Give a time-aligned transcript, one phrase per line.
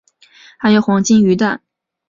[0.57, 1.61] 还有黄金鱼蛋